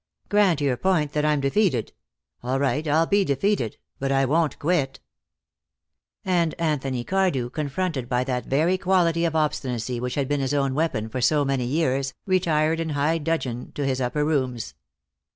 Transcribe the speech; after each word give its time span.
"Grant 0.29 0.61
your 0.61 0.77
point, 0.77 1.11
that 1.11 1.23
I'm 1.25 1.41
defeated. 1.41 1.93
All 2.41 2.59
right, 2.59 2.87
I'll 2.87 3.05
be 3.05 3.23
defeated 3.23 3.77
but 3.99 4.11
I 4.11 4.25
won't 4.25 4.57
quit." 4.57 4.99
And 6.25 6.55
Anthony 6.57 7.03
Cardew, 7.03 7.51
confronted 7.51 8.09
by 8.09 8.23
that 8.23 8.47
very 8.47 8.79
quality 8.79 9.25
of 9.25 9.35
obstinacy 9.35 9.99
which 9.99 10.15
had 10.15 10.27
been 10.27 10.39
his 10.39 10.55
own 10.55 10.73
weapon 10.73 11.07
for 11.07 11.21
so 11.21 11.45
many 11.45 11.65
years, 11.65 12.15
retired 12.25 12.79
in 12.79 12.89
high 12.89 13.19
dudgeon 13.19 13.73
to 13.73 13.85
his 13.85 14.01
upper 14.01 14.25
rooms. 14.25 14.73